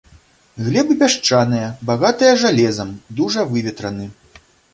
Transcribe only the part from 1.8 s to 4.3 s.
багатыя жалезам, дужа выветраны.